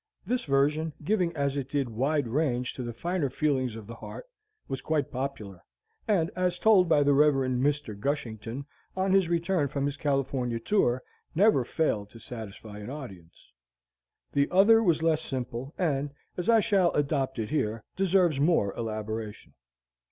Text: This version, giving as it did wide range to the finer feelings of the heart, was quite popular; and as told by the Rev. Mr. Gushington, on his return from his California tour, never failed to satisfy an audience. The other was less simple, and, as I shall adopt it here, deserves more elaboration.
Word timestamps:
This 0.25 0.45
version, 0.45 0.93
giving 1.03 1.31
as 1.37 1.55
it 1.55 1.69
did 1.69 1.87
wide 1.87 2.27
range 2.27 2.73
to 2.73 2.81
the 2.81 2.91
finer 2.91 3.29
feelings 3.29 3.75
of 3.75 3.85
the 3.85 3.93
heart, 3.93 4.25
was 4.67 4.81
quite 4.81 5.11
popular; 5.11 5.63
and 6.07 6.31
as 6.35 6.57
told 6.57 6.89
by 6.89 7.03
the 7.03 7.13
Rev. 7.13 7.35
Mr. 7.51 7.95
Gushington, 7.95 8.65
on 8.97 9.11
his 9.11 9.29
return 9.29 9.67
from 9.67 9.85
his 9.85 9.97
California 9.97 10.59
tour, 10.59 11.03
never 11.35 11.63
failed 11.63 12.09
to 12.09 12.19
satisfy 12.19 12.79
an 12.79 12.89
audience. 12.89 13.51
The 14.31 14.49
other 14.49 14.81
was 14.81 15.03
less 15.03 15.21
simple, 15.21 15.75
and, 15.77 16.09
as 16.35 16.49
I 16.49 16.61
shall 16.61 16.91
adopt 16.93 17.37
it 17.37 17.51
here, 17.51 17.83
deserves 17.95 18.39
more 18.39 18.75
elaboration. 18.75 19.53